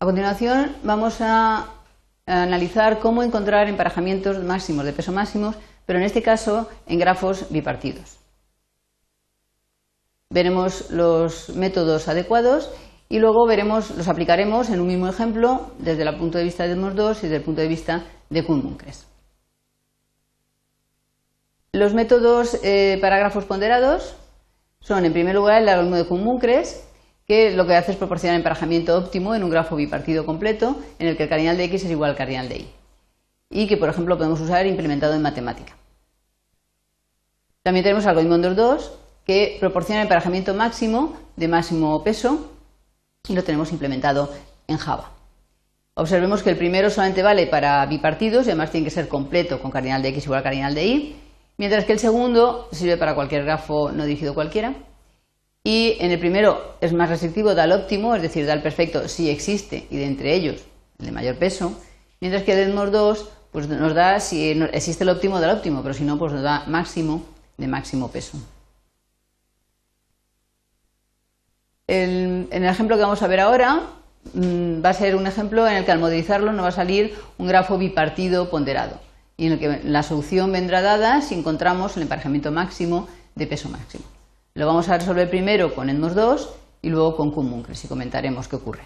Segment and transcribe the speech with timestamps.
[0.00, 1.66] A continuación vamos a
[2.24, 8.18] analizar cómo encontrar emparejamientos máximos de peso máximos, pero en este caso en grafos bipartidos.
[10.30, 12.70] Veremos los métodos adecuados
[13.08, 16.74] y luego veremos, los aplicaremos en un mismo ejemplo desde el punto de vista de
[16.74, 19.04] Edmonds 2 y desde el punto de vista de Kuhn-Munkres.
[21.72, 24.14] Los métodos eh, para grafos ponderados
[24.80, 26.87] son, en primer lugar, el algoritmo de Kuhn-Munkres,
[27.28, 31.16] que lo que hace es proporcionar emparejamiento óptimo en un grafo bipartido completo en el
[31.16, 32.68] que el cardinal de x es igual al cardinal de y.
[33.50, 35.76] Y que, por ejemplo, podemos usar implementado en matemática.
[37.62, 38.92] También tenemos algoritmo 2,
[39.26, 42.50] que proporciona emparejamiento máximo de máximo peso
[43.28, 44.32] y lo tenemos implementado
[44.66, 45.10] en Java.
[45.92, 49.70] Observemos que el primero solamente vale para bipartidos y además tiene que ser completo con
[49.70, 51.16] cardinal de x igual a cardinal de y,
[51.58, 54.72] mientras que el segundo sirve para cualquier grafo no dirigido cualquiera.
[55.68, 59.06] Y en el primero es más restrictivo, da el óptimo, es decir, da el perfecto
[59.06, 60.62] si existe y de entre ellos
[60.98, 61.78] el de mayor peso,
[62.22, 65.92] mientras que Edmos 2 pues nos da si existe el óptimo, da el óptimo, pero
[65.92, 67.22] si no, pues nos da máximo
[67.58, 68.38] de máximo peso.
[71.86, 73.82] en el ejemplo que vamos a ver ahora
[74.32, 77.14] mm, va a ser un ejemplo en el que al modelizarlo nos va a salir
[77.36, 78.98] un grafo bipartido ponderado
[79.36, 83.68] y en el que la solución vendrá dada si encontramos el emparejamiento máximo de peso
[83.68, 84.17] máximo.
[84.58, 88.56] Lo vamos a resolver primero con ENMOS 2 y luego con Kuhn-Munkres y comentaremos qué
[88.56, 88.82] ocurre.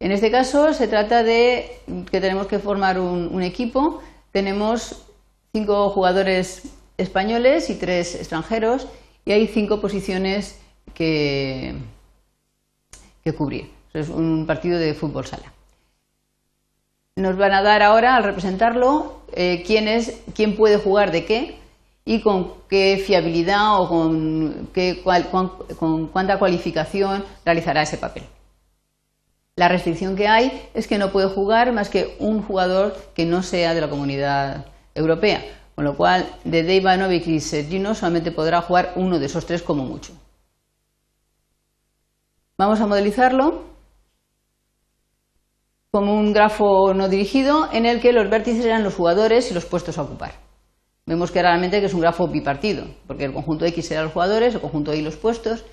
[0.00, 4.00] En este caso se trata de que tenemos que formar un equipo.
[4.32, 5.04] Tenemos
[5.52, 6.62] cinco jugadores
[6.96, 8.88] españoles y tres extranjeros
[9.26, 10.58] y hay cinco posiciones
[10.94, 11.74] que,
[13.36, 13.70] cubrir.
[13.92, 15.52] Es un partido de fútbol sala.
[17.16, 21.67] Nos van a dar ahora, al representarlo, eh, quién, es, quién puede jugar de qué
[22.08, 28.22] y con qué fiabilidad o con, qué, cuánta cualificación realizará ese papel.
[29.56, 33.42] La restricción que hay es que no puede jugar más que un jugador que no
[33.42, 34.64] sea de la comunidad
[34.94, 35.44] europea.
[35.74, 39.62] Con lo cual, de Dave Ivanovic y Sergino solamente podrá jugar uno de esos tres
[39.62, 40.14] como mucho.
[42.56, 43.64] Vamos a modelizarlo
[45.90, 49.66] como un grafo no dirigido en el que los vértices eran los jugadores y los
[49.66, 50.47] puestos a ocupar.
[51.08, 54.60] Vemos claramente que es un grafo bipartido, porque el conjunto X será los jugadores, el
[54.60, 55.64] conjunto Y los puestos,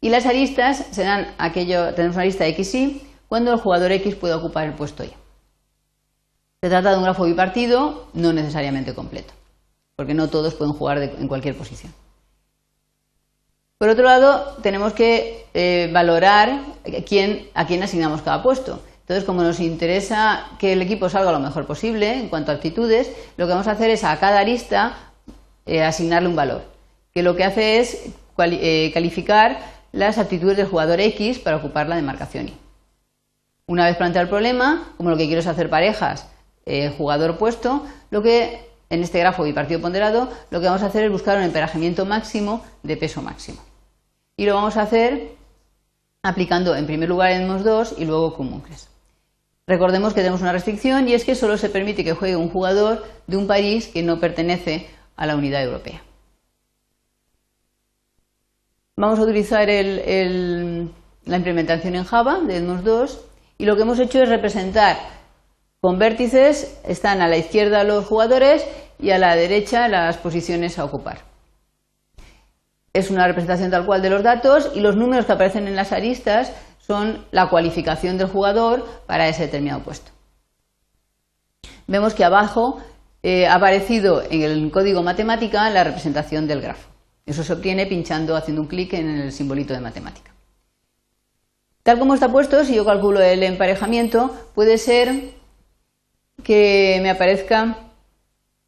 [0.00, 4.34] y las aristas serán aquello, tenemos una arista X y cuando el jugador X puede
[4.34, 5.12] ocupar el puesto Y.
[6.62, 9.34] Se trata de un grafo bipartido, no necesariamente completo
[9.96, 11.92] porque no todos pueden jugar en cualquier posición.
[13.78, 18.80] Por otro lado, tenemos que eh, valorar a quién asignamos cada puesto.
[19.06, 23.12] Entonces, como nos interesa que el equipo salga lo mejor posible en cuanto a actitudes,
[23.36, 24.96] lo que vamos a hacer es a cada arista
[25.64, 26.64] eh, asignarle un valor,
[27.14, 29.60] que lo que hace es eh, calificar
[29.92, 32.54] las actitudes del jugador X para ocupar la demarcación Y.
[33.68, 36.26] Una vez planteado el problema, como lo que quiero es hacer parejas
[36.98, 38.58] jugador opuesto, lo que
[38.90, 42.64] en este grafo bipartido ponderado, lo que vamos a hacer es buscar un emparejamiento máximo
[42.82, 43.62] de peso máximo.
[44.36, 45.36] Y lo vamos a hacer
[46.24, 48.95] aplicando en primer lugar ENMOS 2 y luego Cumuncres.
[49.66, 53.04] Recordemos que tenemos una restricción y es que solo se permite que juegue un jugador
[53.26, 56.02] de un país que no pertenece a la unidad europea.
[58.96, 63.24] Vamos a utilizar la implementación en Java de ENMOS 2
[63.58, 64.96] y lo que hemos hecho es representar
[65.80, 68.64] con vértices están a la izquierda los jugadores
[68.98, 71.18] y a la derecha las posiciones a ocupar.
[72.92, 75.92] Es una representación tal cual de los datos y los números que aparecen en las
[75.92, 76.52] aristas
[76.86, 80.12] son la cualificación del jugador para ese determinado puesto.
[81.88, 82.80] Vemos que abajo
[83.22, 86.88] eh, ha aparecido en el código matemática la representación del grafo.
[87.24, 90.32] Eso se obtiene pinchando, haciendo un clic en el simbolito de matemática.
[91.82, 95.34] Tal como está puesto, si yo calculo el emparejamiento, puede ser
[96.44, 97.76] que me aparezcan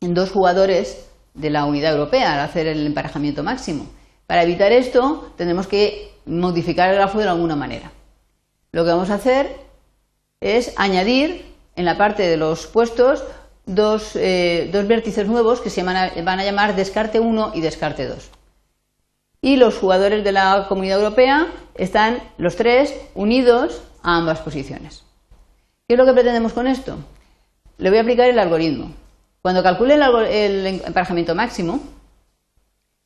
[0.00, 3.86] dos jugadores de la unidad europea al hacer el emparejamiento máximo.
[4.26, 7.92] Para evitar esto, tendremos que modificar el grafo de alguna manera.
[8.72, 9.56] Lo que vamos a hacer
[10.40, 11.44] es añadir
[11.76, 13.24] en la parte de los puestos
[13.66, 18.06] dos, eh, vértices nuevos que se van a, van a llamar descarte 1 y descarte
[18.06, 18.30] 2.
[19.40, 25.04] Y los jugadores de la comunidad europea están los tres unidos a ambas posiciones.
[25.86, 26.98] ¿Qué es lo que pretendemos con esto?
[27.78, 28.92] le voy a aplicar el algoritmo.
[29.40, 31.80] Cuando calcule el, emparejamiento máximo,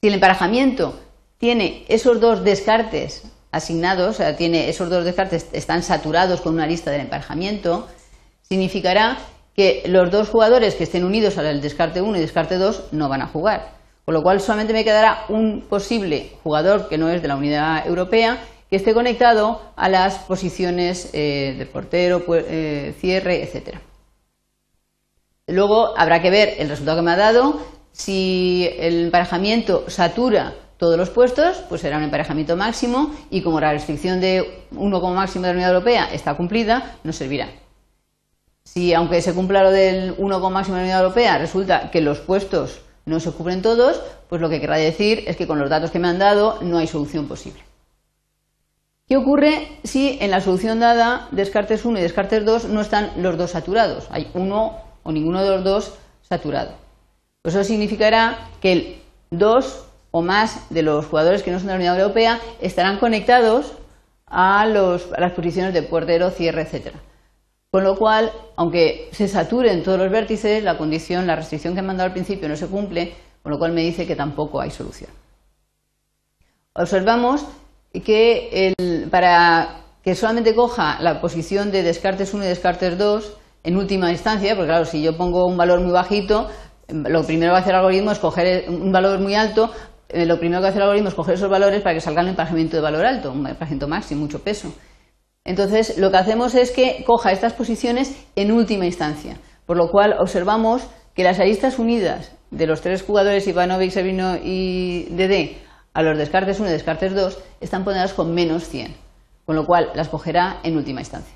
[0.00, 0.98] si el emparejamiento
[1.38, 6.66] tiene esos dos descartes asignados, o sea, tiene esos dos descartes están saturados con una
[6.66, 7.88] lista del emparejamiento,
[8.42, 9.18] significará
[9.54, 13.22] que los dos jugadores que estén unidos al descarte 1 y descarte 2 no van
[13.22, 13.72] a jugar.
[14.04, 17.86] Con lo cual solamente me quedará un posible jugador que no es de la unidad
[17.86, 18.38] europea
[18.70, 23.78] que esté conectado a las posiciones eh, de portero, eh, cierre, etc.
[25.48, 27.60] Luego habrá que ver el resultado que me ha dado.
[27.92, 33.70] Si el emparejamiento satura todos los puestos, pues será un emparejamiento máximo y como la
[33.70, 37.50] restricción de 1 como máximo de la Unión Europea está cumplida, nos servirá.
[38.64, 42.00] Si aunque se cumpla lo del 1 como máximo de la Unión Europea, resulta que
[42.00, 44.00] los puestos no se cubren todos,
[44.30, 46.78] pues lo que querrá decir es que con los datos que me han dado no
[46.78, 47.60] hay solución posible.
[49.06, 53.36] ¿Qué ocurre si en la solución dada Descartes 1 y Descartes 2 no están los
[53.36, 54.06] dos saturados?
[54.10, 56.72] Hay uno o ninguno de los dos saturado.
[57.42, 61.74] Pues eso significará que el 2 o más de los jugadores que no son de
[61.74, 63.74] la Unión Europea estarán conectados
[64.26, 66.94] a, las posiciones de portero, cierre, etc.
[67.70, 71.82] Con lo cual, aunque se saturen todos los vértices, la condición, la restricción que he
[71.82, 73.12] mandado al principio no se cumple,
[73.42, 75.10] con lo cual me dice que tampoco hay solución.
[76.74, 77.44] Observamos
[78.04, 78.74] que
[79.10, 84.54] para que solamente coja la posición de Descartes 1 y Descartes 2 en última instancia,
[84.54, 86.48] porque claro, si yo pongo un valor muy bajito,
[86.88, 89.70] lo primero que va a hacer el algoritmo es coger un valor muy alto,
[90.14, 92.76] lo primero que hace el algoritmo es coger esos valores para que salga un emparejamiento
[92.76, 94.72] de valor alto, un emparejamiento máximo, mucho peso.
[95.44, 100.14] Entonces, lo que hacemos es que coja estas posiciones en última instancia, por lo cual
[100.18, 100.82] observamos
[101.14, 105.56] que las aristas unidas de los tres jugadores Ivanovic, Servino y Dd
[105.92, 108.94] a los descartes 1 y descartes 2 están ponderadas con menos 100,
[109.44, 111.34] con lo cual las cogerá en última instancia.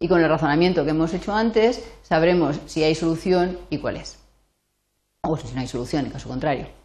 [0.00, 4.18] Y con el razonamiento que hemos hecho antes, sabremos si hay solución y cuál es.
[5.22, 6.81] O si no hay solución, en caso contrario.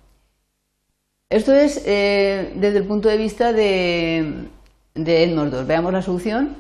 [1.30, 4.48] Esto es eh, desde el punto de vista de,
[4.94, 5.68] de Edmond 2.
[5.68, 6.56] Veamos la solución.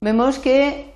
[0.00, 0.94] Vemos que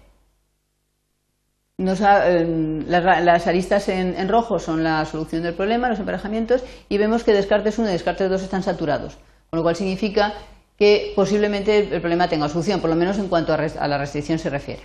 [1.81, 7.32] eh, las, aristas en, rojo son la solución del problema, los emparejamientos, y vemos que
[7.32, 9.16] Descartes 1 y Descartes 2 están saturados,
[9.49, 10.34] con lo cual significa
[10.76, 14.50] que posiblemente el problema tenga solución, por lo menos en cuanto a, la restricción se
[14.50, 14.82] refiere.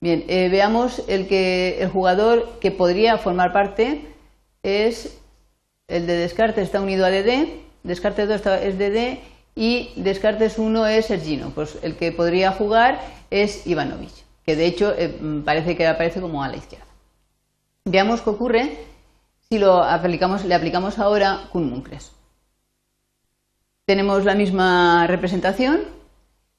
[0.00, 4.06] Bien, eh, veamos el, que, el jugador que podría formar parte
[4.62, 5.18] es
[5.88, 7.48] el de Descartes está unido a DD,
[7.82, 9.20] Descartes 2 es DD
[9.54, 11.50] y Descartes 1 es Sergino.
[11.54, 13.00] Pues el que podría jugar
[13.30, 15.14] es Ivanovich, que de hecho eh,
[15.44, 16.86] parece que aparece como a la izquierda.
[17.84, 18.78] Veamos qué ocurre
[19.50, 22.12] si lo aplicamos, le aplicamos ahora Kuhn-Munkres.
[23.84, 25.82] Tenemos la misma representación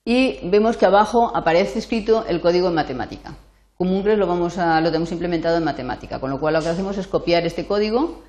[0.05, 3.35] y vemos que abajo aparece escrito el código en matemática.
[3.79, 7.47] Kuhn-Munkres lo, lo tenemos implementado en matemática, con lo cual lo que hacemos es copiar
[7.47, 8.21] este código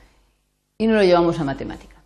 [0.78, 1.96] y no lo llevamos a matemática.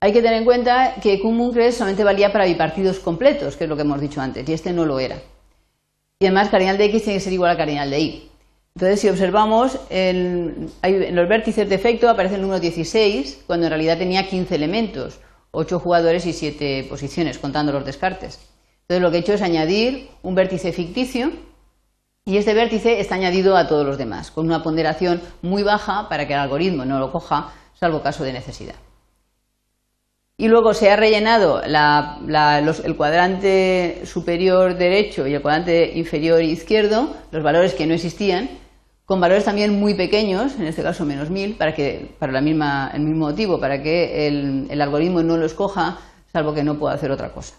[0.00, 3.74] Hay que tener en cuenta que Kuhn-Munkres solamente valía para bipartidos completos, que es lo
[3.74, 5.20] que hemos dicho antes, y este no lo era.
[6.20, 8.30] Y además, cardinal de x tiene que ser igual a cardinal de y.
[8.76, 13.98] Entonces, si observamos, en, los vértices de efecto aparece el número 16, cuando en realidad
[13.98, 15.18] tenía 15 elementos,
[15.50, 18.38] 8 jugadores y 7 posiciones, contando los descartes.
[18.82, 21.32] Entonces, lo que he hecho es añadir un vértice ficticio
[22.28, 26.26] y este vértice está añadido a todos los demás, con una ponderación muy baja para
[26.26, 28.74] que el algoritmo no lo coja, salvo caso de necesidad.
[30.36, 37.42] Y luego se ha rellenado el cuadrante superior derecho y el cuadrante inferior izquierdo, los
[37.42, 38.50] valores que no existían,
[39.06, 43.26] con valores también muy pequeños, en este caso menos 1000, para que, para el mismo
[43.26, 45.96] motivo, para que el, algoritmo no lo escoja,
[46.30, 47.54] salvo que no pueda hacer otra cosa.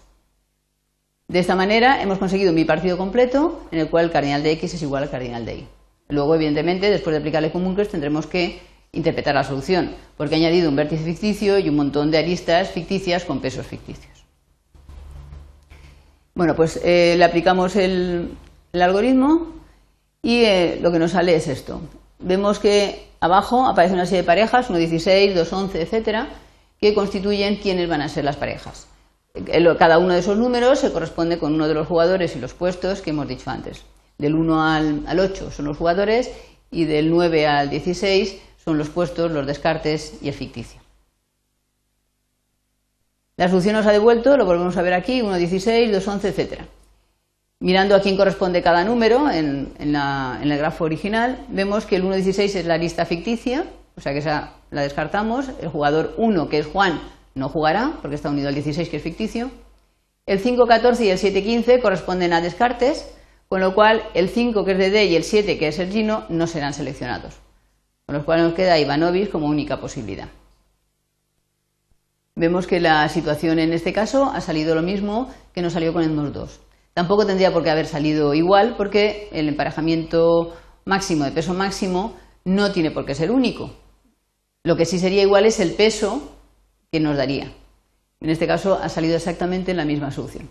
[1.30, 4.74] De esta manera hemos conseguido un bipartido completo en el cual el cardinal de x
[4.74, 5.66] es igual al cardinal de y.
[6.08, 8.60] Luego, evidentemente, después de aplicarle comuncres tendremos que
[8.90, 13.24] interpretar la solución, porque he añadido un vértice ficticio y un montón de aristas ficticias
[13.24, 14.24] con pesos ficticios.
[16.34, 18.32] Bueno, pues eh, le aplicamos el,
[18.72, 19.52] algoritmo
[20.22, 21.80] y eh, lo que nos sale es esto.
[22.18, 26.28] Vemos que abajo aparece una serie de parejas, 1, 16, 2, 11, etcétera,
[26.80, 28.88] que constituyen quiénes van a ser las parejas.
[29.78, 33.00] Cada uno de esos números se corresponde con uno de los jugadores y los puestos
[33.00, 33.82] que hemos dicho antes.
[34.18, 36.30] Del 1 al, 8 son los jugadores
[36.70, 40.80] y del 9 al 16 son los puestos, los descartes y el ficticio.
[43.36, 46.60] La solución nos ha devuelto, lo volvemos a ver aquí, 1, 16, 2, 11, etc.
[47.60, 52.56] Mirando a quién corresponde cada número en, el grafo original, vemos que el 1, 16
[52.56, 53.64] es la lista ficticia,
[53.96, 55.46] o sea que esa la descartamos.
[55.62, 57.00] El jugador 1, que es Juan,
[57.34, 59.50] no jugará porque está unido al 16 que es ficticio.
[60.26, 63.12] El 5-14 y el 7-15 corresponden a descartes,
[63.48, 65.90] con lo cual el 5 que es de D y el 7 que es el
[65.90, 67.40] Gino no serán seleccionados.
[68.06, 70.28] Con lo cual nos queda Ivanovic como única posibilidad.
[72.36, 76.02] Vemos que la situación en este caso ha salido lo mismo que nos salió con
[76.02, 76.60] el NOS 2.
[76.94, 82.72] Tampoco tendría por qué haber salido igual porque el emparejamiento máximo de peso máximo no
[82.72, 83.70] tiene por qué ser único.
[84.64, 86.39] Lo que sí sería igual es el peso
[86.90, 87.52] que nos daría.
[88.20, 90.48] En este caso ha salido exactamente la misma solución.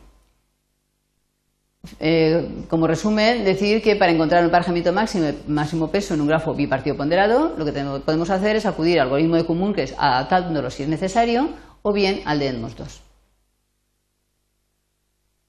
[2.00, 6.54] Eh, como resumen, decir que para encontrar un emparejamiento máximo, máximo peso en un grafo
[6.54, 10.70] bipartido ponderado, lo que podemos hacer es acudir al algoritmo de común, que es adaptándolo
[10.70, 11.50] si es necesario,
[11.82, 13.09] o bien al de Edmonds 2.